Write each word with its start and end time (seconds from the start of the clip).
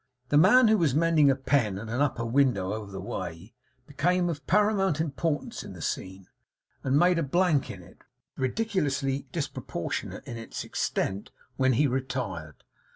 The 0.29 0.37
man 0.39 0.67
who 0.67 0.79
was 0.79 0.95
mending 0.95 1.29
a 1.29 1.35
pen 1.35 1.77
at 1.77 1.87
an 1.87 2.01
upper 2.01 2.25
window 2.25 2.73
over 2.73 2.91
the 2.91 2.99
way, 2.99 3.53
became 3.85 4.29
of 4.31 4.47
paramount 4.47 4.99
importance 4.99 5.63
in 5.63 5.73
the 5.73 5.81
scene, 5.83 6.27
and 6.83 6.97
made 6.97 7.19
a 7.19 7.21
blank 7.21 7.69
in 7.69 7.83
it, 7.83 8.03
ridiculously 8.35 9.27
disproportionate 9.31 10.23
in 10.25 10.37
its 10.37 10.63
extent, 10.63 11.29
when 11.55 11.73
he 11.73 11.85
retired. 11.85 12.63